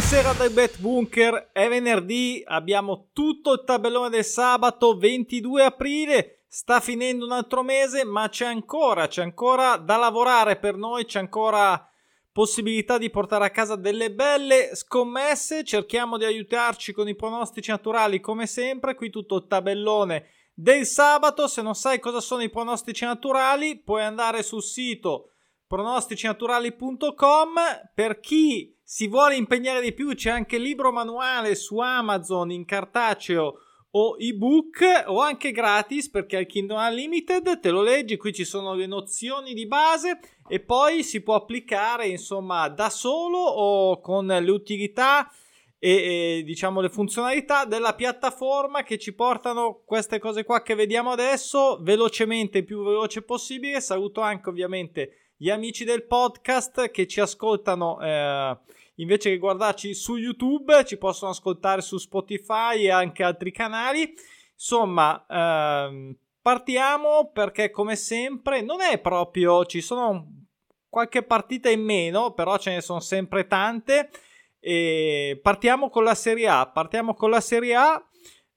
[0.00, 6.80] Buonasera dai Bet Bunker, è venerdì, abbiamo tutto il tabellone del sabato 22 aprile, sta
[6.80, 11.86] finendo un altro mese, ma c'è ancora, c'è ancora da lavorare per noi, c'è ancora
[12.32, 18.20] possibilità di portare a casa delle belle scommesse, cerchiamo di aiutarci con i pronostici naturali
[18.20, 23.04] come sempre, qui tutto il tabellone del sabato, se non sai cosa sono i pronostici
[23.04, 25.26] naturali puoi andare sul sito
[25.70, 27.52] pronosticinaturali.com
[27.94, 32.64] per chi si vuole impegnare di più c'è anche il libro manuale su Amazon in
[32.64, 33.60] cartaceo
[33.92, 38.74] o ebook o anche gratis perché al Kindle Unlimited te lo leggi, qui ci sono
[38.74, 40.18] le nozioni di base
[40.48, 45.30] e poi si può applicare insomma da solo o con le utilità
[45.78, 51.12] e, e diciamo le funzionalità della piattaforma che ci portano queste cose qua che vediamo
[51.12, 53.80] adesso velocemente, il più veloce possibile.
[53.80, 58.58] Saluto anche ovviamente gli amici del podcast che ci ascoltano eh,
[59.00, 64.14] invece che guardarci su YouTube, ci possono ascoltare su Spotify e anche altri canali.
[64.52, 70.40] Insomma, ehm, partiamo perché come sempre non è proprio, ci sono
[70.88, 74.10] qualche partita in meno, però ce ne sono sempre tante.
[74.58, 76.66] E partiamo con la Serie A.
[76.68, 78.04] Partiamo con la Serie A.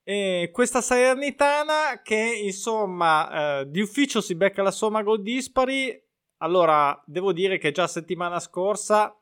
[0.05, 5.97] E questa Salernitana che insomma eh, di ufficio si becca la somma gol dispari.
[6.39, 9.17] Allora, devo dire che già settimana scorsa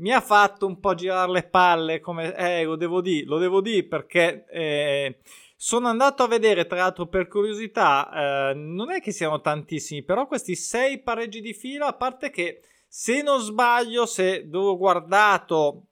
[0.00, 3.60] mi ha fatto un po' girare le palle, come eh, lo devo dire, lo devo
[3.60, 5.18] dire perché eh,
[5.56, 10.26] sono andato a vedere, tra l'altro per curiosità, eh, non è che siano tantissimi, però
[10.26, 15.84] questi sei pareggi di fila, a parte che se non sbaglio, se dove ho guardato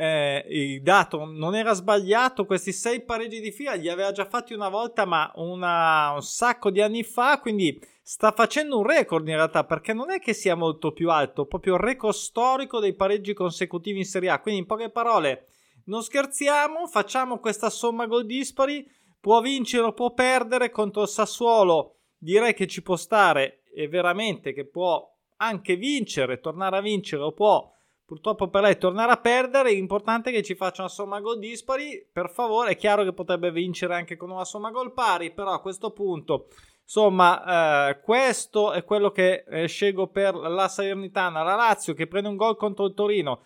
[0.00, 4.54] eh, il dato non era sbagliato, questi sei pareggi di fila li aveva già fatti
[4.54, 9.34] una volta, ma una, un sacco di anni fa, quindi sta facendo un record in
[9.34, 13.34] realtà perché non è che sia molto più alto, proprio il record storico dei pareggi
[13.34, 14.40] consecutivi in Serie A.
[14.40, 15.48] Quindi in poche parole,
[15.84, 18.90] non scherziamo, facciamo questa somma gol dispari,
[19.20, 21.96] può vincere o può perdere contro il Sassuolo.
[22.16, 25.06] Direi che ci può stare e veramente che può
[25.36, 27.70] anche vincere, tornare a vincere o può
[28.10, 29.72] purtroppo per lei tornare a perdere.
[29.72, 32.04] L'importante è che ci faccia una somma gol dispari.
[32.12, 35.60] Per favore, è chiaro che potrebbe vincere anche con una somma gol pari, però a
[35.60, 36.48] questo punto
[36.82, 41.44] Insomma, eh, questo è quello che eh, scelgo per la Salernitana.
[41.44, 43.44] La Lazio che prende un gol contro il Torino.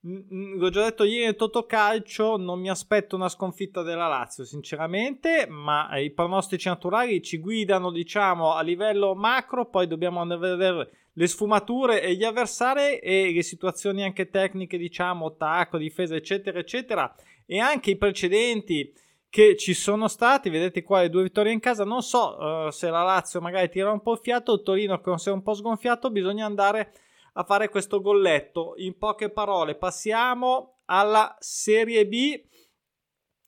[0.00, 5.96] L'ho già detto ieri nel Totocalcio, non mi aspetto una sconfitta della Lazio, sinceramente, ma
[5.96, 12.14] i pronostici naturali ci guidano, diciamo, a livello macro, poi dobbiamo vedere le sfumature e
[12.14, 17.14] gli avversari e le situazioni anche tecniche, diciamo, attacco, difesa, eccetera, eccetera,
[17.46, 18.92] e anche i precedenti
[19.28, 22.90] che ci sono stati, vedete qua le due vittorie in casa, non so uh, se
[22.90, 26.10] la Lazio magari tira un po' il fiato, il Torino con sé un po' sgonfiato,
[26.10, 26.92] bisogna andare
[27.32, 28.74] a fare questo golletto.
[28.76, 32.42] In poche parole, passiamo alla Serie B,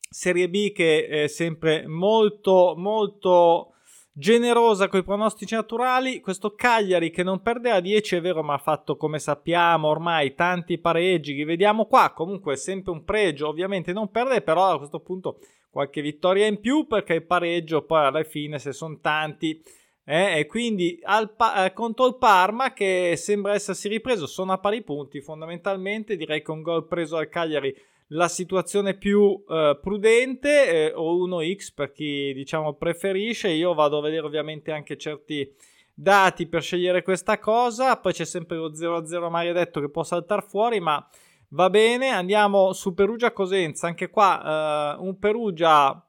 [0.08, 3.73] Serie B che è sempre molto molto
[4.16, 6.20] generosa con i pronostici naturali.
[6.20, 10.34] Questo Cagliari che non perde a 10 è vero, ma ha fatto come sappiamo ormai
[10.34, 11.34] tanti pareggi.
[11.34, 12.12] Li vediamo qua.
[12.14, 15.38] Comunque è sempre un pregio, ovviamente non perde, però a questo punto
[15.74, 19.60] qualche vittoria in più perché il pareggio poi alla fine se sono tanti
[20.04, 21.00] eh, e quindi
[21.36, 26.44] pa- eh, contro il Parma che sembra essersi ripreso sono a pari punti fondamentalmente direi
[26.44, 27.74] che un gol preso al Cagliari
[28.14, 34.02] la situazione più eh, prudente eh, o 1x per chi diciamo preferisce io vado a
[34.02, 35.52] vedere ovviamente anche certi
[35.92, 40.80] dati per scegliere questa cosa poi c'è sempre lo 0-0 maledetto che può saltare fuori
[40.80, 41.08] ma
[41.54, 43.86] Va bene, andiamo su Perugia Cosenza.
[43.86, 46.04] Anche qua eh, un Perugia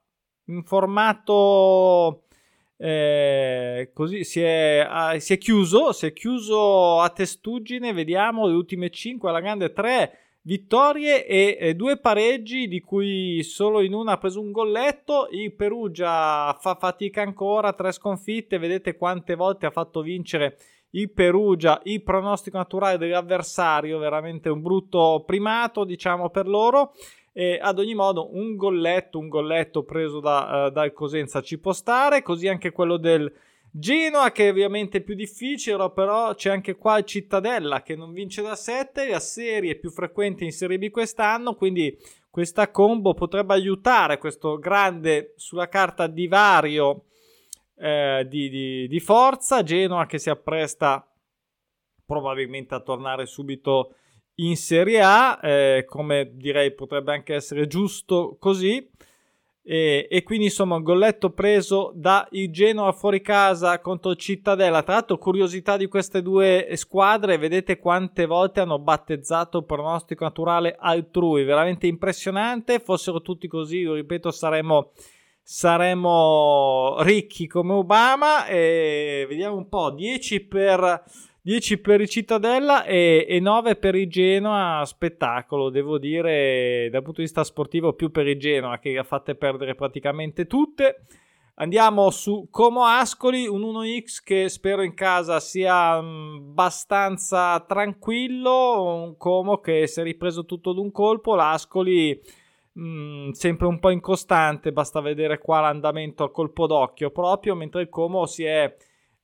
[0.45, 2.23] in formato
[2.77, 5.91] eh, così si è, ah, si è, chiuso.
[5.91, 7.93] Si è chiuso a testuggine.
[7.93, 13.81] Vediamo le ultime 5 alla grande 3 vittorie e, e due pareggi, di cui solo
[13.81, 15.27] in una ha preso un golletto.
[15.31, 18.57] Il Perugia fa fatica ancora, tre sconfitte.
[18.57, 20.57] Vedete quante volte ha fatto vincere
[20.91, 26.93] il Perugia, il pronostico naturale dell'avversario, veramente un brutto primato, diciamo per loro.
[27.33, 31.73] E ad ogni modo, un golletto, un golletto preso da, uh, dal Cosenza ci può
[31.73, 33.29] stare, così anche quello del
[33.77, 38.41] Genoa, che è ovviamente più difficile, però c'è anche qua il Cittadella che non vince
[38.41, 41.93] da 7, la serie più frequente in Serie B quest'anno, quindi
[42.29, 47.07] questa combo potrebbe aiutare questo grande sulla carta divario
[47.75, 49.61] eh, di, di, di, forza.
[49.61, 51.05] Genoa che si appresta
[52.05, 53.95] probabilmente a tornare subito
[54.35, 58.89] in Serie A, eh, come direi potrebbe anche essere giusto così.
[59.67, 64.83] E, e, quindi insomma un golletto preso da il Genoa fuori casa contro Cittadella.
[64.83, 70.75] Tra l'altro, curiosità di queste due squadre, vedete quante volte hanno battezzato il pronostico naturale
[70.77, 72.77] altrui, veramente impressionante.
[72.77, 74.91] Fossero tutti così, io ripeto, saremmo,
[75.41, 78.45] saremmo ricchi come Obama.
[78.45, 81.03] E vediamo un po': 10 per
[81.45, 84.83] 10 per il Cittadella e, e 9 per il Genoa.
[84.83, 89.35] Spettacolo, devo dire, dal punto di vista sportivo, più per il Genoa che ha fatte
[89.35, 91.05] perdere praticamente tutte.
[91.57, 99.03] Andiamo su Como Ascoli, un 1x che spero in casa sia mm, abbastanza tranquillo.
[99.03, 101.35] Un Como che si è ripreso tutto d'un colpo.
[101.35, 102.19] L'Ascoli
[102.79, 107.89] mm, sempre un po' incostante, basta vedere qua l'andamento a colpo d'occhio proprio, mentre il
[107.89, 108.75] Como si è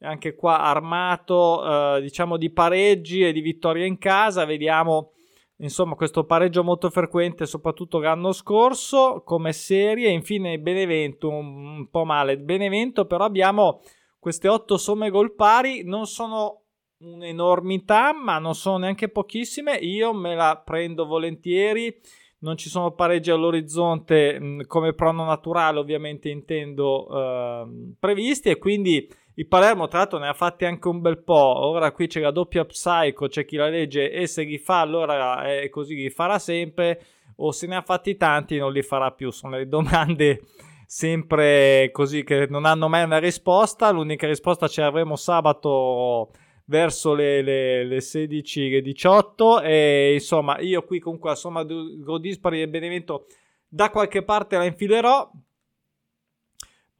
[0.01, 4.45] anche qua armato eh, diciamo di pareggi e di vittorie in casa.
[4.45, 5.11] Vediamo
[5.57, 10.09] insomma questo pareggio molto frequente soprattutto l'anno scorso come serie.
[10.09, 12.37] Infine Benevento un, po' male.
[12.37, 13.81] Benevento però abbiamo
[14.19, 15.83] queste otto somme gol pari.
[15.83, 16.63] Non sono
[16.99, 19.75] un'enormità ma non sono neanche pochissime.
[19.75, 21.95] Io me la prendo volentieri.
[22.39, 28.49] Non ci sono pareggi all'orizzonte mh, come prono naturale ovviamente intendo eh, previsti.
[28.49, 29.07] E quindi
[29.41, 31.33] il Palermo, tra l'altro, ne ha fatti anche un bel po'.
[31.65, 35.43] Ora qui c'è la doppia psycho, c'è chi la legge e se li fa, allora
[35.43, 37.01] è così, li farà sempre.
[37.37, 39.31] O se ne ha fatti tanti, non li farà più.
[39.31, 40.41] Sono le domande
[40.85, 43.89] sempre così che non hanno mai una risposta.
[43.89, 46.29] L'unica risposta ce l'avremo sabato
[46.65, 51.75] verso le, le, le 16 le 18 e insomma io qui comunque la somma di
[52.21, 53.25] dispari del Benevento
[53.67, 55.29] da qualche parte la infilerò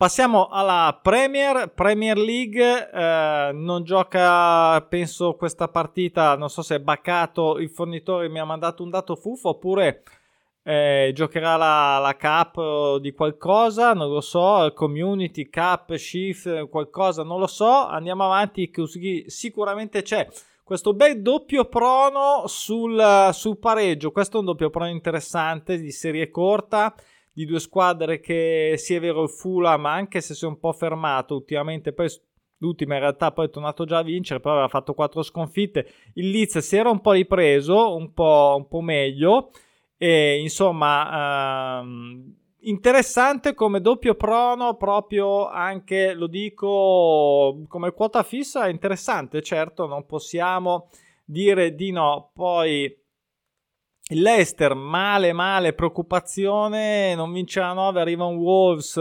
[0.01, 6.80] Passiamo alla Premier, Premier League, eh, non gioca penso questa partita, non so se è
[6.80, 10.01] baccato il fornitore mi ha mandato un dato fufo oppure
[10.63, 17.38] eh, giocherà la, la Cup di qualcosa, non lo so, Community, Cup, Shift, qualcosa, non
[17.38, 18.71] lo so, andiamo avanti,
[19.27, 20.27] sicuramente c'è.
[20.63, 26.31] Questo bel doppio prono sul, sul pareggio, questo è un doppio prono interessante di serie
[26.31, 26.92] corta,
[27.33, 31.36] di due squadre che sia vero il Fulham anche se si è un po' fermato
[31.36, 32.10] ultimamente poi
[32.57, 35.88] l'ultima in realtà poi è tornato già a vincere però aveva fatto quattro sconfitte.
[36.13, 39.51] Il Leeds si era un po' ripreso un po', un po meglio
[39.98, 49.42] e insomma ehm, interessante come doppio prono proprio anche lo dico come quota fissa interessante
[49.42, 50.89] certo non possiamo
[51.31, 52.31] dire di no.
[52.33, 53.00] Poi
[54.13, 58.99] Leicester, male, male, preoccupazione, non vince la 9, arriva un Wolves,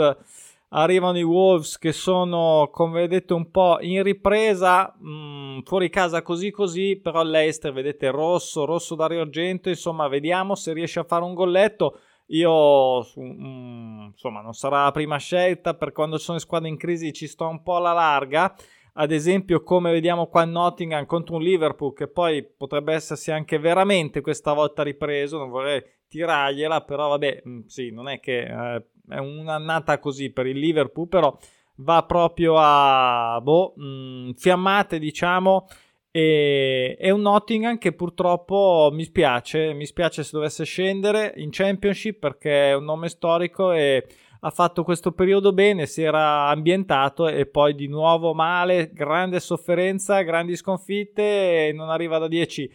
[0.69, 6.23] arrivano i Wolves che sono, come vedete, un po' in ripresa, mh, mm, fuori casa
[6.23, 11.25] così così, però Leicester, vedete, rosso, rosso Dario Argento, insomma, vediamo se riesce a fare
[11.25, 11.99] un golletto.
[12.27, 16.77] Io, mh, mm, insomma, non sarà la prima scelta, per quando sono le squadre in
[16.77, 18.55] crisi ci sto un po' alla larga,
[18.95, 23.59] ad esempio come vediamo qua in Nottingham contro un Liverpool che poi potrebbe essersi anche
[23.59, 28.85] veramente questa volta ripreso, non vorrei tirargliela, però vabbè, mm, sì, non è che eh,
[29.09, 31.37] è un'annata così per il Liverpool, però
[31.77, 35.67] va proprio a boh, mh, mm, fiammate, diciamo,
[36.11, 42.19] e è un Nottingham che purtroppo mi spiace, mi spiace se dovesse scendere in Championship
[42.19, 44.05] perché è un nome storico e
[44.41, 50.23] ha fatto questo periodo bene, si era ambientato e poi di nuovo male, grande sofferenza,
[50.23, 52.73] grandi sconfitte non arriva da 10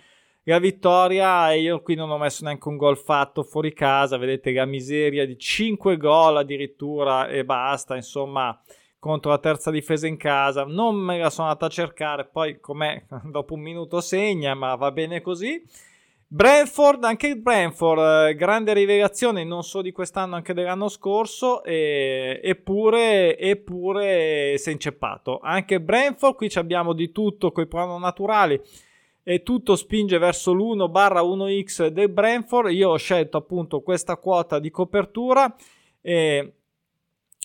[0.48, 4.52] la vittoria e io qui non ho messo neanche un gol fatto fuori casa, vedete
[4.52, 8.60] la miseria di 5 gol addirittura e basta, insomma
[9.00, 13.06] contro la terza difesa in casa, non me la sono andata a cercare, poi com'è,
[13.26, 15.64] dopo un minuto segna, ma va bene così.
[16.28, 22.40] Brentford, anche il Brentford, eh, grande rivelazione non solo di quest'anno, anche dell'anno scorso, e,
[22.44, 25.40] eppure, eppure si è inceppato.
[25.40, 28.60] Anche Brentford, qui abbiamo di tutto con i prono naturali
[29.24, 32.72] e tutto spinge verso l'1 barra 1x del Brentford.
[32.72, 35.56] Io ho scelto appunto questa quota di copertura.
[36.02, 36.54] E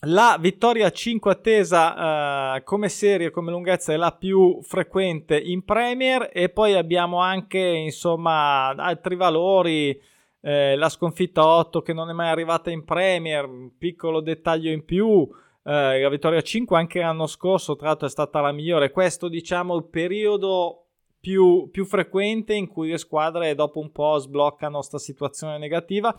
[0.05, 6.31] la vittoria 5 attesa uh, come serie, come lunghezza è la più frequente in Premier
[6.33, 10.01] e poi abbiamo anche insomma altri valori,
[10.41, 14.87] eh, la sconfitta 8 che non è mai arrivata in Premier, un piccolo dettaglio in
[14.87, 15.29] più,
[15.65, 19.77] eh, la vittoria 5 anche l'anno scorso tra l'altro è stata la migliore, questo diciamo
[19.77, 20.87] il periodo
[21.21, 26.19] più, più frequente in cui le squadre dopo un po' sbloccano questa situazione negativa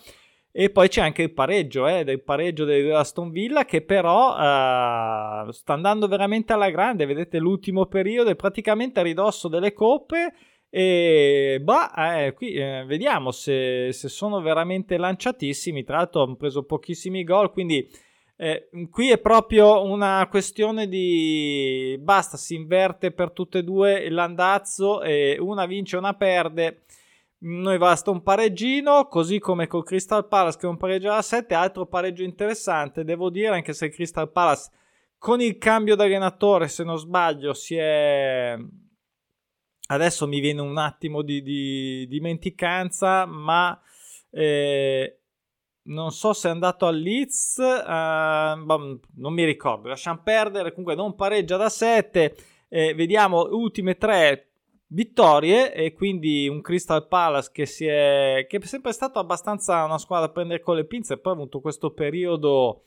[0.51, 5.73] e poi c'è anche il pareggio, eh, del pareggio dell'Aston Villa che però uh, sta
[5.73, 7.05] andando veramente alla grande.
[7.05, 10.33] Vedete l'ultimo periodo è praticamente a ridosso delle coppe
[10.69, 15.83] E bah, eh, qui eh, vediamo se, se, sono veramente lanciatissimi.
[15.83, 17.89] Tra l'altro hanno preso pochissimi gol, quindi
[18.37, 25.01] eh, qui è proprio una questione di basta, si inverte per tutte e due l'andazzo
[25.01, 26.83] e una vince una perde.
[27.43, 31.55] Noi basta un pareggino, così come col Crystal Palace che è un pareggio a 7,
[31.55, 34.69] altro pareggio interessante, devo dire, anche se Crystal Palace
[35.17, 38.55] con il cambio d'allenatore, se non sbaglio, si è
[39.87, 43.79] adesso mi viene un attimo di, di dimenticanza, ma
[44.29, 45.19] eh,
[45.83, 51.15] non so se è andato al Leeds, eh, non mi ricordo, lasciamo perdere, comunque non
[51.15, 52.35] pareggia da 7,
[52.69, 54.50] eh, vediamo ultime 3
[54.93, 60.27] vittorie e quindi un Crystal Palace che, è, che è sempre stato abbastanza una squadra
[60.27, 62.83] da prendere con le pinze e poi ha avuto questo periodo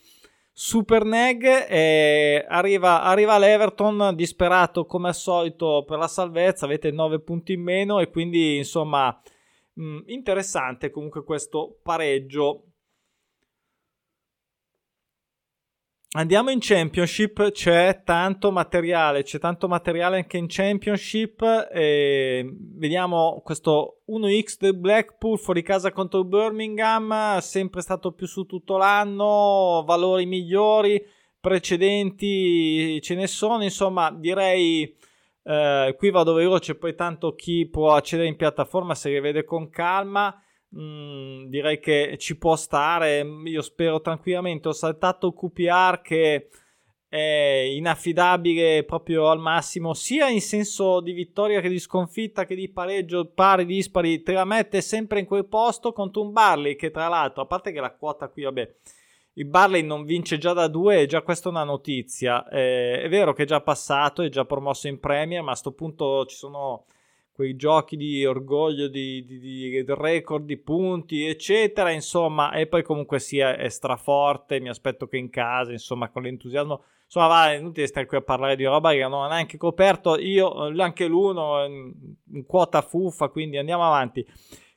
[0.53, 7.21] Super Neg eh, arriva, arriva l'Everton disperato come al solito per la salvezza, avete 9
[7.21, 9.21] punti in meno e quindi insomma
[9.81, 12.74] mm, interessante comunque questo pareggio
[16.17, 21.43] Andiamo in Championship, c'è tanto materiale, c'è tanto materiale anche in Championship.
[21.73, 28.77] Vediamo questo 1x del Blackpool fuori casa contro il Birmingham, sempre stato più su tutto
[28.77, 31.05] l'anno, valori migliori,
[31.41, 34.97] precedenti ce ne sono, insomma direi
[35.43, 40.33] eh, qui vado veloce, poi tanto chi può accedere in piattaforma se rivede con calma.
[40.77, 43.25] Mm, direi che ci può stare.
[43.45, 44.69] Io spero tranquillamente.
[44.69, 46.49] Ho saltato QPR che
[47.09, 52.69] è inaffidabile proprio al massimo, sia in senso di vittoria che di sconfitta che di
[52.69, 54.23] pareggio, pari, dispari.
[54.23, 57.71] Te la mette sempre in quel posto contro un Barley che, tra l'altro, a parte
[57.71, 58.75] che la quota qui, vabbè.
[59.37, 62.49] Il Barley non vince già da due, e già questa è una notizia.
[62.49, 65.73] Eh, è vero che è già passato, è già promosso in Premier, ma a questo
[65.73, 66.87] punto ci sono
[67.35, 71.91] quei giochi di orgoglio, di, di, di, record di punti, eccetera.
[71.91, 74.61] Insomma, e poi comunque sia è straforte.
[74.61, 76.85] Mi aspetto che in casa, insomma, con l'entusiasmo.
[77.05, 80.17] Insomma, va, è inutile stare qui a parlare di roba che non ho neanche coperto.
[80.17, 84.25] Io, anche l'uno, in quota fuffa, quindi andiamo avanti.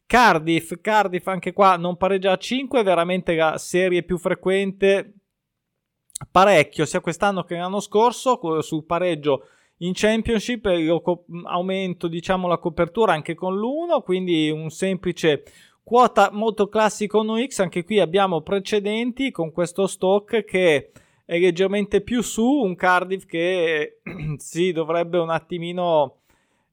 [0.07, 5.13] Cardiff, Cardiff anche qua non pareggia a 5, veramente la serie più frequente
[6.31, 11.01] parecchio sia quest'anno che l'anno scorso sul pareggio in Championship io
[11.45, 15.43] aumento diciamo la copertura anche con l'1, quindi un semplice
[15.83, 20.91] quota molto classico 1x, anche qui abbiamo precedenti con questo stock che
[21.23, 23.99] è leggermente più su, un Cardiff che
[24.37, 26.21] si dovrebbe un attimino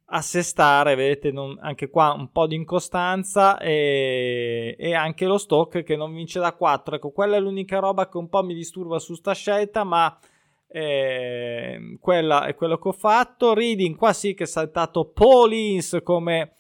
[0.06, 5.96] assestare, vedete non, anche qua un po' di incostanza e, e, anche lo stock che
[5.96, 9.14] non vince da 4, ecco quella è l'unica roba che un po' mi disturba su
[9.14, 10.16] sta scelta, ma
[10.76, 13.54] eh, quella è quello che ho fatto.
[13.54, 16.54] Reading qua sì che è saltato Paulins come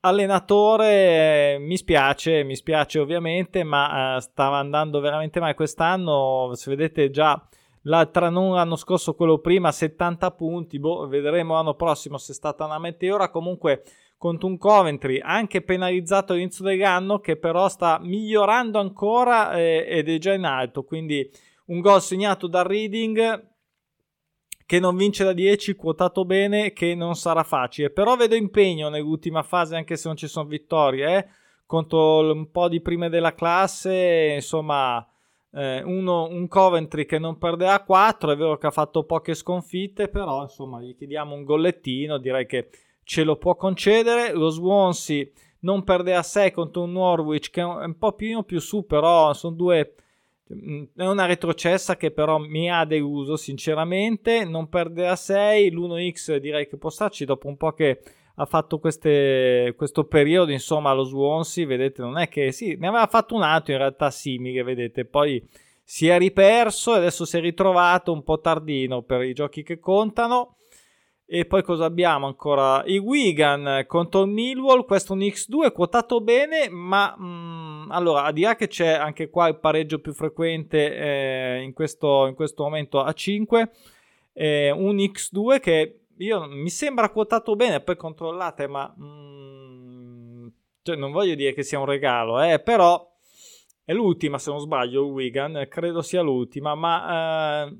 [0.00, 1.54] allenatore.
[1.54, 6.50] Eh, mi spiace, mi spiace ovviamente, ma eh, stava andando veramente male quest'anno.
[6.52, 7.42] Se vedete già
[7.84, 10.78] l'altro non l'anno scorso, quello prima, 70 punti.
[10.78, 13.30] Boh, vedremo l'anno prossimo se è stata una meteora.
[13.30, 13.82] Comunque
[14.18, 20.18] contro un Coventry anche penalizzato all'inizio dell'anno che però sta migliorando ancora eh, ed è
[20.18, 21.28] già in alto quindi
[21.66, 23.52] un gol segnato da Reading
[24.66, 27.90] che non vince da 10, quotato bene, che non sarà facile.
[27.90, 31.26] Però vedo impegno nell'ultima fase, anche se non ci sono vittorie, eh?
[31.66, 35.06] contro un po' di prime della classe, insomma,
[35.52, 40.08] eh, uno, un Coventry che non perderà 4, è vero che ha fatto poche sconfitte,
[40.08, 42.70] però insomma gli chiediamo un gollettino, direi che
[43.04, 44.32] ce lo può concedere.
[44.32, 45.26] Lo Swansea
[45.60, 49.32] non perde a 6 contro un Norwich che è un po' più, più su, però
[49.32, 49.94] sono due
[50.46, 54.44] è una retrocessa che però mi ha deluso sinceramente.
[54.44, 55.70] Non perde a 6.
[55.70, 58.00] L'1x direi che può starci dopo un po' che
[58.36, 60.52] ha fatto queste, questo periodo.
[60.52, 64.10] Insomma, lo Swansea, vedete, non è che sì, ne aveva fatto un altro in realtà
[64.10, 65.04] simile, vedete.
[65.04, 65.42] Poi
[65.82, 69.78] si è riperso e adesso si è ritrovato un po' tardino per i giochi che
[69.78, 70.56] contano.
[71.36, 72.84] E poi cosa abbiamo ancora?
[72.84, 74.84] I Wigan contro il Millwall.
[74.84, 77.24] Questo è un X2 quotato bene, ma mh,
[77.86, 82.28] mm, allora, a dire che c'è anche qua il pareggio più frequente eh, in, questo,
[82.28, 83.70] in, questo, momento a 5.
[84.32, 90.46] Eh, un X2 che io mi sembra quotato bene, poi controllate, ma mh, mm,
[90.82, 93.12] cioè non voglio dire che sia un regalo, eh, però
[93.84, 95.06] è l'ultima se non sbaglio.
[95.06, 97.66] Wigan credo sia l'ultima, ma.
[97.66, 97.76] Eh,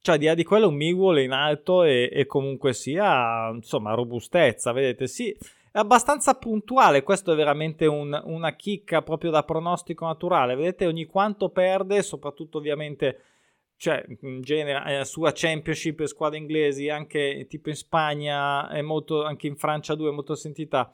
[0.00, 4.72] cioè di là di quello un Millwall in alto e, e, comunque sia insomma robustezza
[4.72, 5.36] vedete sì
[5.70, 10.54] è abbastanza puntuale questo è veramente un, una chicca proprio da pronostico naturale.
[10.54, 13.20] Vedete ogni quanto perde soprattutto ovviamente
[13.76, 19.46] cioè in genere, eh, sua championship squadre inglesi, anche tipo in Spagna, è molto, anche
[19.46, 20.92] in Francia 2 è molto sentita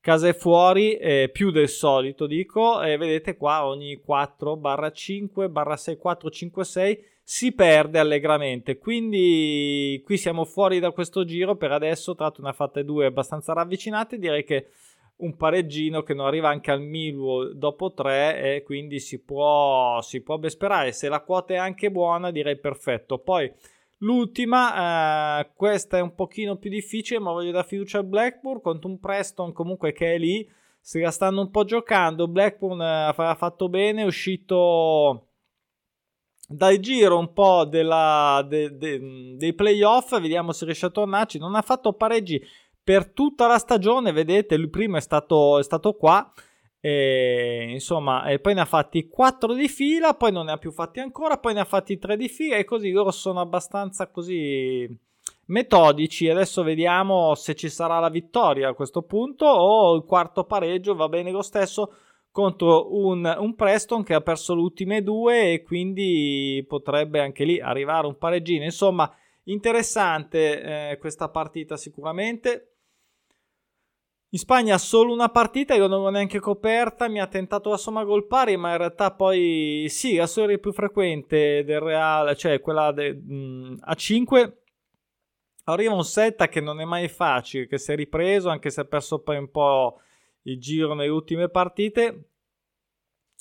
[0.00, 5.50] casa e fuori, eh, più del solito dico, e vedete qua ogni 4 barra 5
[5.50, 11.56] barra 6, 4, 5, 6 si perde allegramente, quindi qui siamo fuori da questo giro
[11.56, 14.66] per adesso, tra l'altro ne ha fatte due abbastanza ravvicinate, direi che
[15.22, 20.20] un pareggino che non arriva anche al Millwall dopo tre e quindi si può, si
[20.20, 20.92] può ben sperare.
[20.92, 23.18] Se la quota è anche buona direi perfetto.
[23.18, 23.50] Poi
[23.98, 28.88] l'ultima, eh, questa è un pochino più difficile ma voglio dare fiducia al Blackburn contro
[28.88, 30.48] un Preston comunque che è lì.
[30.80, 35.28] Se la stanno un po' giocando, Blackburn eh, ha fatto bene, è uscito
[36.52, 41.38] dal giro un po' della, de, de, dei playoff, vediamo se riesce a tornarci.
[41.38, 42.42] Non ha fatto pareggi
[42.82, 46.32] per tutta la stagione, vedete, il primo è stato, è stato qua.
[46.80, 50.72] E, insomma, e poi ne ha fatti 4 di fila, poi non ne ha più
[50.72, 54.88] fatti ancora, poi ne ha fatti 3 di fila e così loro sono abbastanza così
[55.46, 56.28] metodici.
[56.28, 61.08] Adesso vediamo se ci sarà la vittoria a questo punto o il quarto pareggio va
[61.08, 61.94] bene lo stesso
[62.32, 67.60] contro un, un Preston che ha perso le ultime due e quindi potrebbe anche lì
[67.60, 68.64] arrivare un pareggino.
[68.64, 72.68] Insomma, interessante eh, questa partita sicuramente.
[74.30, 78.02] In Spagna solo una partita, io non l'ho neanche coperta, mi ha tentato la somma
[78.02, 82.92] gol pari, ma in realtà poi sì, la serie più frequente del Real, cioè quella
[82.92, 84.62] de, mh, a 5,
[85.64, 88.84] arriva un set che non è mai facile, che si è ripreso, anche se ha
[88.86, 90.00] perso poi un po'
[90.42, 92.30] il giro nelle ultime partite.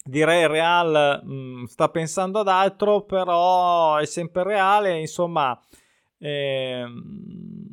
[0.03, 5.59] Direi Real mh, sta pensando ad altro, però è sempre reale, insomma...
[6.17, 7.71] Ehm,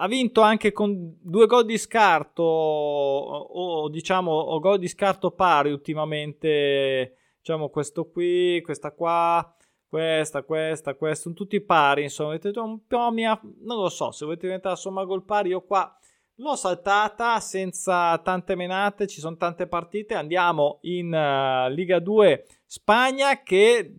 [0.00, 5.32] ha vinto anche con due gol di scarto o, o diciamo o gol di scarto
[5.32, 9.54] pari ultimamente diciamo questo qui questa qua
[9.88, 14.46] questa questa questa sono tutti pari insomma un po' mia non lo so se volete
[14.46, 15.92] diventare somma gol pari io qua
[16.40, 23.42] l'ho saltata senza tante menate ci sono tante partite andiamo in uh, Liga 2 Spagna
[23.42, 23.94] che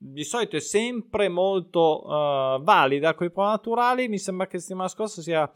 [0.00, 4.06] di solito è sempre molto uh, valida con i pro naturali.
[4.06, 5.52] Mi sembra che settimana scorsa sia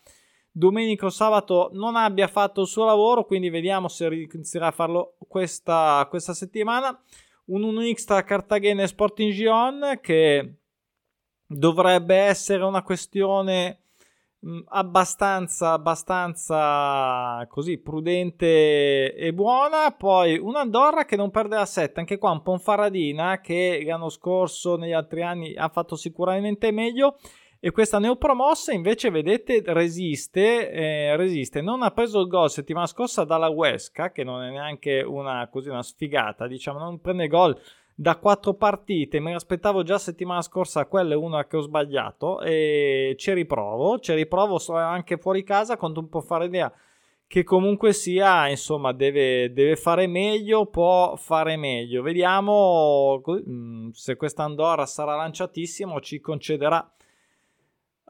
[0.51, 5.17] domenica o sabato non abbia fatto il suo lavoro, quindi vediamo se riuscirà a farlo
[5.29, 7.01] questa, questa settimana.
[7.45, 10.57] Un 1x tra Cartagena e Sporting Gion che
[11.47, 13.82] dovrebbe essere una questione
[14.69, 19.95] abbastanza, abbastanza così prudente e buona.
[19.97, 24.09] Poi un'Andorra che non perde la 7, anche qua un po' un Faradina che l'anno
[24.09, 27.17] scorso, negli altri anni, ha fatto sicuramente meglio.
[27.65, 31.61] E questa neopromossa invece, vedete, resiste, eh, resiste.
[31.61, 35.69] Non ha preso il gol settimana scorsa dalla Huesca, che non è neanche una, così,
[35.69, 37.57] una sfigata, diciamo, non prende gol
[38.03, 43.15] da quattro partite, me l'aspettavo già settimana scorsa, quella è una che ho sbagliato e
[43.17, 46.73] ci riprovo, ci riprovo anche fuori casa contro un po' fare idea
[47.29, 52.03] che comunque sia, insomma, deve, deve, fare meglio, può fare meglio.
[52.03, 56.93] Vediamo mm, se questa Andorra sarà lanciatissimo, ci concederà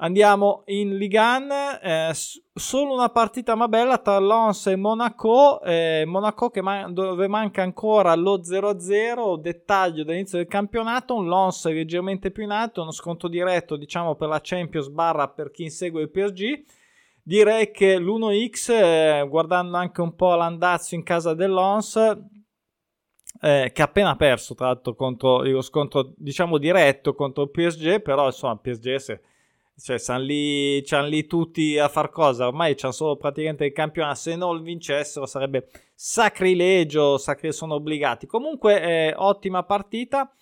[0.02, 1.48] Andiamo in Ligan,
[1.80, 2.10] eh,
[2.52, 8.12] solo una partita ma bella tra Lens e Monaco, eh, Monaco man- dove manca ancora
[8.16, 13.76] lo 0-0, dettaglio dall'inizio del campionato, un Lens leggermente più in alto, uno sconto diretto
[13.76, 16.64] diciamo per la Champions barra per chi insegue il PSG.
[17.22, 21.94] Direi che l'1x, eh, guardando anche un po' l'andazzo in casa del Lens,
[23.40, 28.00] eh, che ha appena perso tra l'altro contro lo scontro diciamo diretto contro il PSG,
[28.02, 29.20] però insomma il PSG se
[29.80, 32.46] cioè, sono lì, lì, tutti a far cosa?
[32.46, 34.16] Ormai c'hanno solo praticamente il campionato.
[34.16, 38.26] Se non vincessero sarebbe sacrilegio, sacri- sono obbligati.
[38.26, 40.32] Comunque, eh, ottima partita.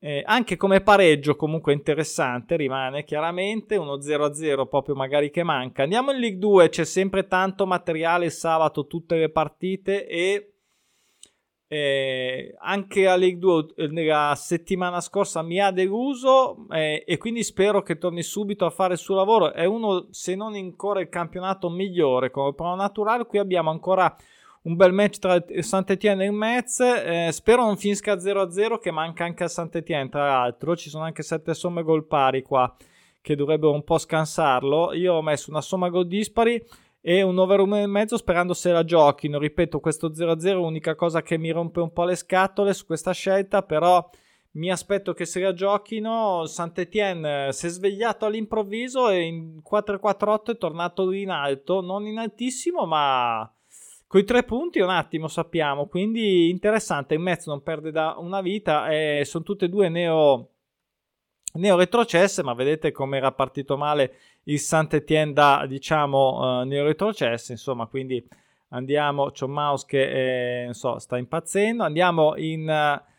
[0.00, 5.82] Eh, anche come pareggio, comunque interessante, rimane chiaramente uno 0-0 proprio magari che manca.
[5.82, 10.57] Andiamo in League 2, c'è sempre tanto materiale sabato, tutte le partite e
[11.70, 17.44] eh, anche a League 2 eh, nella settimana scorsa mi ha deluso eh, e quindi
[17.44, 19.52] spero che torni subito a fare il suo lavoro.
[19.52, 23.26] È uno, se non ancora il campionato migliore come prova naturale.
[23.26, 24.16] Qui abbiamo ancora
[24.62, 26.80] un bel match tra Saint-Etienne e il Metz.
[26.80, 30.08] Eh, spero non finisca 0-0, che manca anche a Saint-Etienne.
[30.08, 32.74] Tra l'altro, ci sono anche 7 somme gol pari qua
[33.20, 34.94] che dovrebbero un po' scansarlo.
[34.94, 36.64] Io ho messo una somma gol dispari
[37.00, 39.38] e un over 1,5 sperando se la giochino.
[39.38, 43.12] Ripeto, questo 0-0 è l'unica cosa che mi rompe un po' le scatole su questa
[43.12, 44.08] scelta, però
[44.52, 46.46] mi aspetto che se la giochino.
[46.46, 52.86] Saint-Etienne si è svegliato all'improvviso e in 4-4-8 è tornato in alto, non in altissimo,
[52.86, 53.50] ma
[54.08, 58.40] Con i tre punti un attimo sappiamo, quindi interessante, in mezzo non perde da una
[58.40, 60.48] vita, e sono tutte e due neo,
[61.52, 64.14] neo retrocesse, ma vedete come era partito male
[64.48, 68.26] il Saint-Étienne da, diciamo, uh, neo retrocesse, insomma, quindi
[68.70, 72.68] andiamo, c'è un mouse che, eh, so, sta impazzendo, andiamo in...
[72.68, 73.16] Uh,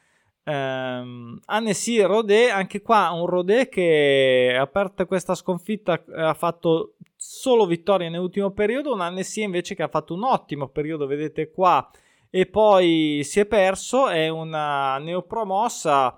[0.50, 8.10] Um, Annecy Rodé, anche qua un Rodé che aperta questa sconfitta ha fatto solo vittorie
[8.10, 11.88] nell'ultimo periodo, un Annecy invece che ha fatto un ottimo periodo, vedete qua,
[12.32, 16.18] e poi si è perso, è una neopromossa,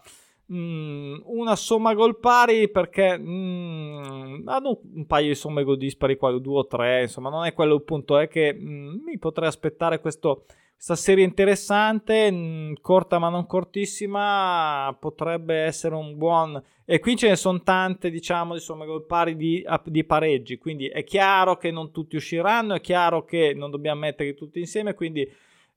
[0.51, 6.31] mm, una somma gol pari perché mm, hanno un paio di somme gol dispari qua,
[6.37, 9.99] due o tre, insomma non è quello il punto, è che mm, mi potrei aspettare
[9.99, 10.45] questo
[10.83, 16.59] questa serie interessante, mm, corta ma non cortissima, potrebbe essere un buon...
[16.85, 21.57] E qui ce ne sono tante, diciamo, insomma, pari di, di pareggi, quindi è chiaro
[21.57, 25.31] che non tutti usciranno, è chiaro che non dobbiamo metterli tutti insieme, quindi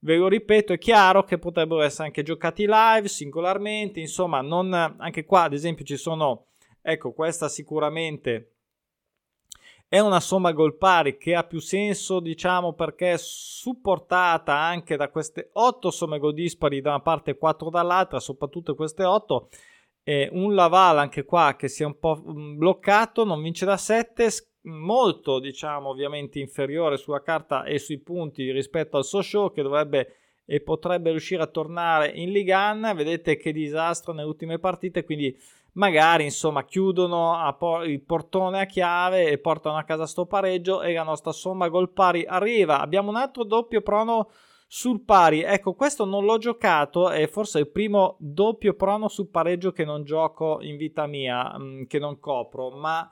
[0.04, 5.24] ve lo ripeto, è chiaro che potrebbero essere anche giocati live, singolarmente, insomma, non, anche
[5.24, 6.46] qua ad esempio ci sono,
[6.82, 8.50] ecco, questa sicuramente
[9.88, 15.08] è una somma gol pari che ha più senso, diciamo, perché è supportata anche da
[15.08, 19.48] queste 8 somme gol dispari da una parte e 4 dall'altra, soprattutto queste 8.
[20.02, 24.28] E un Laval anche qua che si è un po' bloccato, non vince da 7,
[24.64, 30.60] molto, diciamo, ovviamente inferiore sulla carta e sui punti rispetto al Sochaux che dovrebbe e
[30.60, 32.92] potrebbe riuscire a tornare in Ligan.
[32.94, 35.36] Vedete che disastro nelle ultime partite, quindi
[35.72, 40.92] magari insomma chiudono por- il portone a chiave e portano a casa sto pareggio e
[40.92, 42.80] la nostra somma gol pari arriva.
[42.80, 44.30] Abbiamo un altro doppio prono
[44.66, 45.42] sul pari.
[45.42, 50.04] Ecco, questo non l'ho giocato, è forse il primo doppio prono sul pareggio che non
[50.04, 53.10] gioco in vita mia, mh, mm, che non copro, ma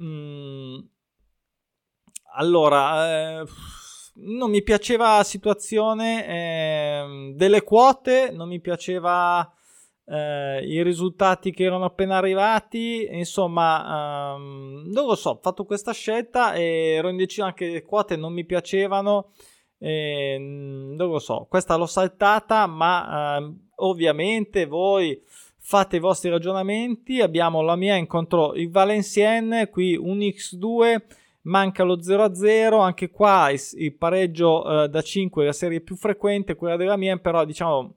[0.00, 0.78] mh, mm,
[2.34, 3.44] allora eh,
[4.14, 9.52] non mi piaceva la situazione eh, delle quote, non mi piaceva
[10.06, 15.92] eh, i risultati che erano appena arrivati, insomma, um, non lo so, ho fatto questa
[15.92, 19.32] scelta e ero indeciso anche le quote non mi piacevano,
[19.78, 25.20] e, non lo so, questa l'ho saltata, ma uh, ovviamente voi
[25.60, 31.02] fate i vostri ragionamenti, abbiamo la mia incontro il Valenciennes, qui un X2,
[31.42, 36.56] manca lo 0-0, anche qua il, pareggio uh, da 5 è la serie più frequente,
[36.56, 37.94] quella della mia, però diciamo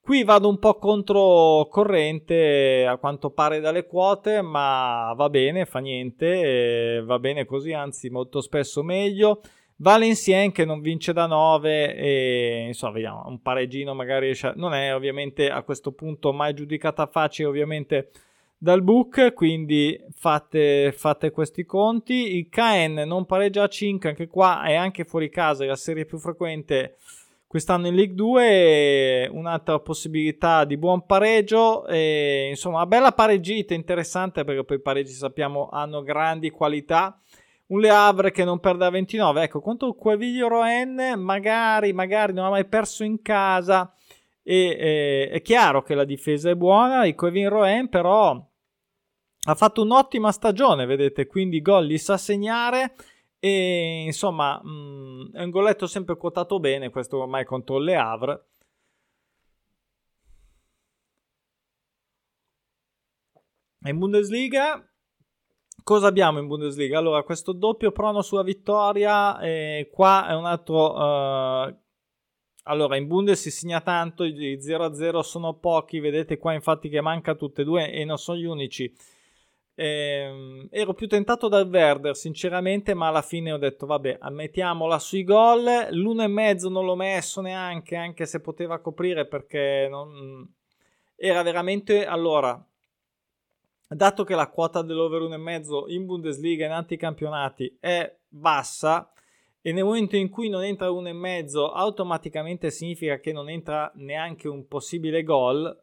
[0.00, 7.02] Qui vado un po' controcorrente a quanto pare dalle quote, ma va bene, fa niente,
[7.04, 9.42] va bene così, anzi molto spesso meglio.
[9.82, 14.94] Valencien che non vince da 9 e insomma vediamo un pareggino magari riesce non è
[14.94, 18.10] ovviamente a questo punto mai giudicata facile ovviamente
[18.58, 22.36] dal book quindi fate, fate questi conti.
[22.36, 26.04] Il KN non pareggia a 5 anche qua è anche fuori casa è la serie
[26.04, 26.96] più frequente
[27.46, 34.44] quest'anno in League 2 un'altra possibilità di buon pareggio e insomma una bella pareggita interessante
[34.44, 37.18] perché poi i pareggi sappiamo hanno grandi qualità
[37.70, 42.46] un Le Havre che non perde a 29 ecco contro Quaviglio Roen magari magari non
[42.46, 43.92] ha mai perso in casa.
[44.42, 48.48] E eh, è chiaro che la difesa è buona il Quevin Roen però
[49.44, 52.94] ha fatto un'ottima stagione vedete quindi gol li sa segnare.
[53.42, 58.44] E insomma, mh, mm, è un golletto sempre quotato bene, questo ormai contro le Havre.
[63.84, 64.89] In Bundesliga,
[65.90, 66.98] cosa abbiamo in Bundesliga?
[66.98, 70.94] Allora, questo doppio prono sulla vittoria, eh, qua è un altro...
[70.94, 71.76] Uh,
[72.64, 77.34] allora, in Bundes si segna tanto, i 0-0 sono pochi, vedete qua infatti che manca
[77.34, 78.94] tutte e due e non sono gli unici.
[79.74, 85.24] Eh, ero più tentato dal Werder, sinceramente, ma alla fine ho detto, vabbè, mettiamola sui
[85.24, 85.88] gol.
[85.90, 90.48] L'uno e mezzo non l'ho messo neanche, anche se poteva coprire perché non...
[91.16, 92.06] era veramente...
[92.06, 92.64] Allora,
[93.94, 99.12] dato che la quota dell'over 1,5 in Bundesliga in altri campionati è bassa
[99.60, 104.66] e nel momento in cui non entra 1,5 automaticamente significa che non entra neanche un
[104.66, 105.76] possibile gol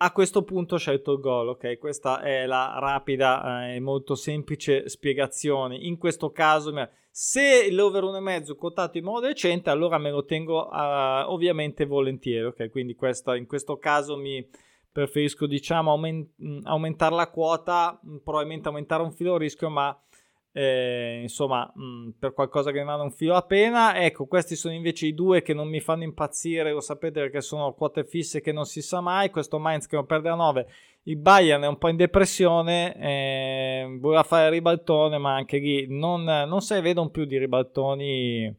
[0.00, 1.76] a questo punto ho scelto il gol, ok?
[1.78, 5.76] Questa è la rapida eh, e molto semplice spiegazione.
[5.76, 6.72] In questo caso,
[7.10, 12.44] se l'over 1,5 è quotato in modo decente, allora me lo tengo uh, ovviamente volentieri,
[12.44, 12.70] ok?
[12.70, 14.46] Quindi questa, in questo caso mi
[14.98, 16.32] preferisco, diciamo, aument-
[16.64, 19.96] aumentare la quota, probabilmente aumentare un filo rischio, ma
[20.50, 23.96] eh, insomma, mh, mm, per qualcosa che mi vada un filo a pena.
[23.96, 27.74] Ecco, questi sono invece i due che non mi fanno impazzire, lo sapete perché sono
[27.74, 29.30] quote fisse che non si sa mai.
[29.30, 30.66] Questo Mainz che non perde a 9,
[31.04, 36.24] il Bayern è un po' in depressione, eh, voleva fare ribaltone, ma anche lì non,
[36.24, 38.52] non ne vedono più di ribaltoni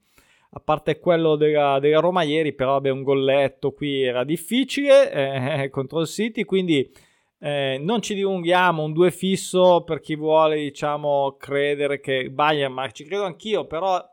[0.51, 5.69] a parte quello della, della Roma ieri, però vabbè, un golletto qui era difficile eh,
[5.71, 6.91] contro il City, quindi
[7.39, 12.89] eh, non ci dilunghiamo, un 2 fisso per chi vuole, diciamo, credere che Bayern, ma
[12.89, 14.03] ci credo anch'io, però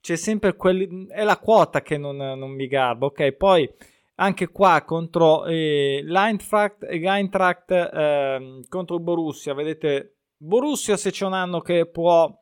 [0.00, 3.32] c'è sempre quelli, è la quota che non, non mi garba, ok?
[3.32, 3.68] Poi
[4.16, 11.32] anche qua contro eh, l'Eintracht, l'Eintracht eh, contro il Borussia, vedete, Borussia se c'è un
[11.32, 12.39] anno che può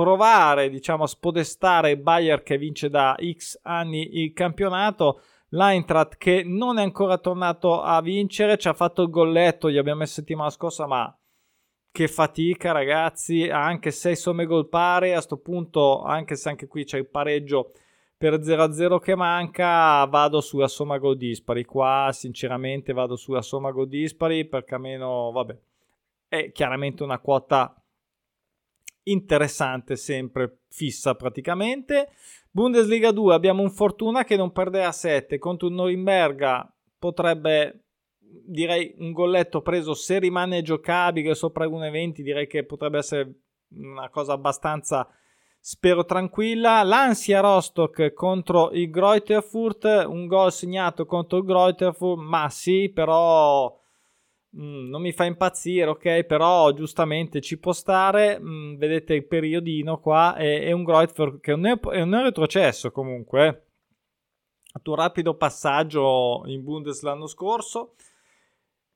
[0.00, 6.78] provare, diciamo, a spodestare Bayern che vince da X anni il campionato, l'Eintracht che non
[6.78, 10.86] è ancora tornato a vincere, ci ha fatto il golletto, gli abbiamo messo settimana scorsa,
[10.86, 11.14] ma
[11.92, 16.84] che fatica ragazzi, anche 6 somme gol pari, a questo punto, anche se anche qui
[16.84, 17.72] c'è il pareggio
[18.16, 23.88] per 0-0 che manca, vado sulla somma gol dispari, qua sinceramente vado sulla somma gol
[23.88, 25.58] dispari perché almeno, vabbè,
[26.26, 27.74] è chiaramente una quota
[29.04, 32.10] interessante, sempre fissa praticamente.
[32.50, 37.84] Bundesliga 2 abbiamo un Fortuna che non perde a 7 contro un Norimberga potrebbe
[38.20, 43.34] direi un golletto preso se rimane giocabile sopra 1,20 direi che potrebbe essere
[43.74, 45.08] una cosa abbastanza
[45.58, 52.90] spero tranquilla l'ansia Rostock contro il Greuterfurt un gol segnato contro il Greuterfurt ma sì
[52.92, 53.79] però
[54.56, 58.38] Mm, non mi fa impazzire, ok, però giustamente ci può stare.
[58.40, 63.46] Mm, vedete il periodino qua, è, è un Greuther che è, un retrocesso comunque.
[63.46, 63.62] Eh.
[64.82, 67.94] Un rapido passaggio in Bundes l'anno scorso.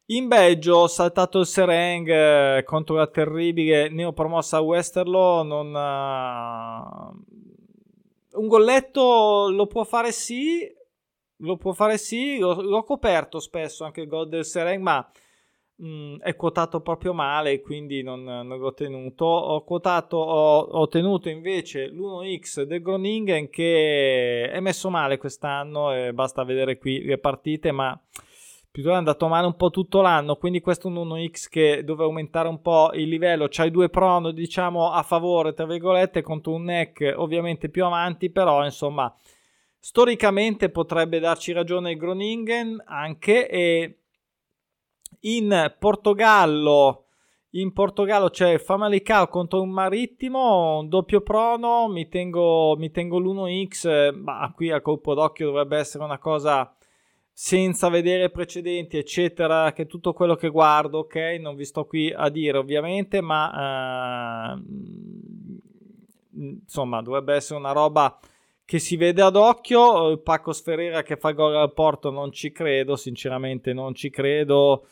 [0.07, 5.43] In Belgio ho saltato il Sereng eh, contro la terribile neopromossa Westerlo.
[5.43, 7.23] Non, uh...
[8.38, 10.71] Un golletto lo può fare sì,
[11.38, 12.38] lo può fare sì.
[12.38, 15.11] L'ho, l'ho coperto spesso anche il gol del Sereng, ma
[15.76, 19.24] mh, mm, è quotato proprio male, quindi non, non l'ho tenuto.
[19.24, 26.12] Ho quotato, ho, ho, tenuto invece l'1x del Groningen che è messo male quest'anno, e
[26.12, 27.98] basta vedere qui le partite, ma
[28.70, 32.02] più è andato male un po' tutto l'anno, quindi questo è un 1x che deve
[32.02, 33.46] aumentare un po' il livello.
[33.48, 38.64] C'hai due prono, diciamo, a favore, tra virgolette, contro un neck ovviamente più avanti, però
[38.64, 39.14] insomma,
[39.78, 43.98] storicamente potrebbe darci ragione il Groningen anche e
[45.20, 47.05] in Portogallo,
[47.57, 54.12] in Portogallo c'è Famalicão contro un Marittimo, un doppio prono, mi tengo, mi tengo l'1x,
[54.12, 56.74] ma qui a colpo d'occhio dovrebbe essere una cosa
[57.33, 62.29] senza vedere precedenti, eccetera, che tutto quello che guardo, ok, non vi sto qui a
[62.29, 64.62] dire ovviamente, ma eh,
[66.35, 68.18] insomma dovrebbe essere una roba
[68.64, 70.18] che si vede ad occhio.
[70.18, 74.87] Paco Sferera che fa gol al Porto non ci credo, sinceramente non ci credo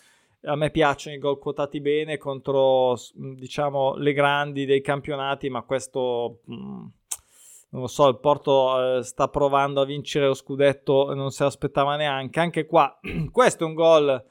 [0.45, 6.41] a me piacciono i gol quotati bene contro diciamo le grandi dei campionati ma questo
[6.51, 6.87] mm,
[7.73, 11.97] non lo so il Porto eh, sta provando a vincere lo scudetto non se l'aspettava
[11.97, 12.41] neanche.
[12.41, 12.99] Anche qua
[13.31, 14.25] questo è un gol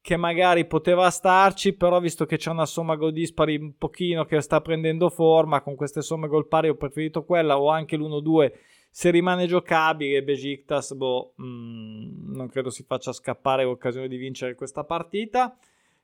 [0.00, 4.40] che magari poteva starci però visto che c'è una somma gol dispari un pochino che
[4.40, 8.52] sta prendendo forma con queste somme gol pari ho preferito quella o anche l'1-2
[8.94, 14.84] se rimane giocabile, Besiktas boh, mm, non credo si faccia scappare l'occasione di vincere questa
[14.84, 15.56] partita.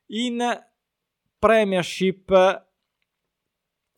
[0.06, 0.42] In
[1.38, 2.66] Premiership,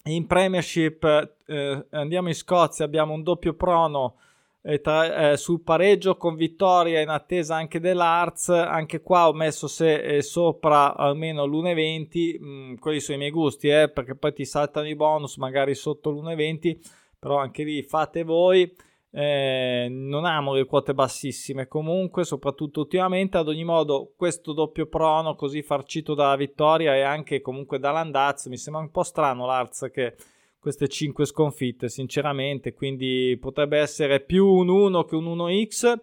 [0.06, 4.16] in Premiership eh, andiamo in Scozia, abbiamo un doppio prono
[4.62, 8.48] eh, tra, eh, sul pareggio con vittoria in attesa anche dell'Arts.
[8.48, 12.42] Anche qua ho messo se è sopra almeno l'1,20.
[12.42, 16.10] Mm, quelli sono i miei gusti, eh, perché poi ti saltano i bonus magari sotto
[16.10, 18.74] l'1,20 però anche lì fate voi.
[19.12, 23.36] Eh, non amo le quote bassissime comunque, soprattutto ultimamente.
[23.36, 28.56] Ad ogni modo, questo doppio prono così farcito dalla vittoria e anche comunque dall'andazzo mi
[28.56, 30.16] sembra un po' strano l'Arz che
[30.58, 32.72] queste 5 sconfitte, sinceramente.
[32.72, 35.94] Quindi potrebbe essere più un 1 che un 1x.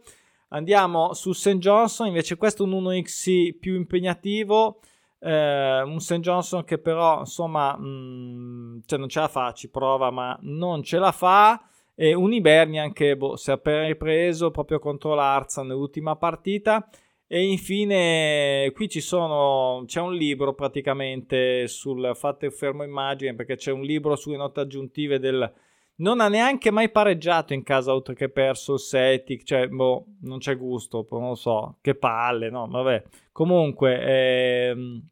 [0.50, 1.58] Andiamo su St.
[1.58, 4.80] Johnson, invece questo è un 1x più impegnativo.
[5.20, 6.20] Eh, un St.
[6.20, 10.84] Johnson che però insomma mh, mm, cioè non ce la fa, ci prova ma non
[10.84, 15.64] ce la fa e un Ibernian che boh, si è appena ripreso proprio contro l'Arza
[15.64, 16.88] nell'ultima partita
[17.26, 23.72] e infine qui ci sono c'è un libro praticamente sul fate fermo immagine perché c'è
[23.72, 25.52] un libro sulle note aggiuntive del
[25.98, 30.40] non ha neanche mai pareggiato in casa oltre che perso il Celtic, cioè boh, non
[30.40, 33.04] c'è gusto, non lo so, che palle, no, vabbè.
[33.32, 35.08] Comunque, ehm,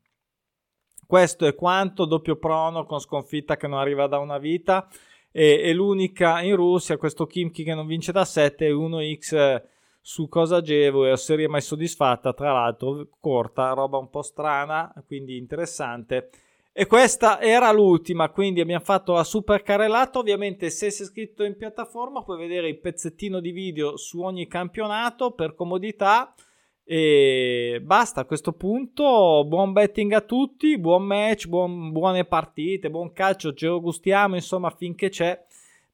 [1.08, 4.88] questo è quanto, doppio prono con sconfitta che non arriva da una vita
[5.32, 9.64] e, e l'unica in Russia, questo Kimchi che non vince da 7 1x
[10.02, 16.30] su cosa agevole, serie mai soddisfatta, tra l'altro corta, roba un po' strana, quindi interessante
[16.78, 20.20] E questa era l'ultima, quindi abbiamo fatto la super carrellata.
[20.20, 25.32] Ovviamente, se sei iscritto in piattaforma, puoi vedere il pezzettino di video su ogni campionato
[25.32, 26.36] per comodità.
[26.84, 29.46] E basta a questo punto.
[29.48, 33.54] Buon betting a tutti, buon match, buon, buone partite, buon calcio.
[33.54, 35.46] Ce lo gustiamo insomma finché c'è.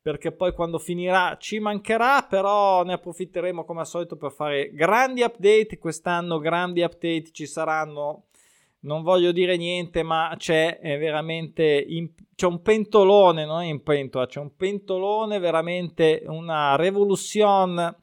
[0.01, 5.21] Perché poi quando finirà ci mancherà, però ne approfitteremo come al solito per fare grandi
[5.21, 5.77] update.
[5.77, 8.23] Quest'anno grandi update ci saranno.
[8.83, 14.25] Non voglio dire niente, ma c'è veramente in, c'è un pentolone, non è in pentola,
[14.25, 17.97] c'è un pentolone, veramente una revoluzione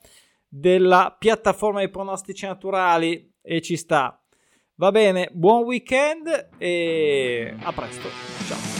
[0.49, 4.23] della piattaforma dei pronostici naturali e ci sta.
[4.77, 8.09] Va bene, buon weekend e a presto.
[8.47, 8.78] Ciao.